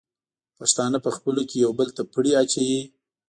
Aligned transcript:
پښتانه 0.57 0.97
په 1.05 1.09
خپلو 1.15 1.41
کې 1.49 1.55
یو 1.65 1.71
بل 1.79 1.89
ته 1.95 2.01
پړی 2.13 2.31
اچوي. 2.41 2.81